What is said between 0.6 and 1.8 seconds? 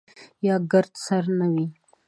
ګرد سره نه وي.